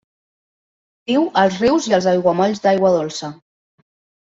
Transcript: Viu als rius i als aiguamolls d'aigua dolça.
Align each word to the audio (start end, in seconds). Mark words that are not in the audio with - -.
Viu 1.11 1.27
als 1.43 1.59
rius 1.65 1.91
i 1.91 1.95
als 1.99 2.09
aiguamolls 2.15 2.65
d'aigua 2.67 2.95
dolça. 2.99 3.33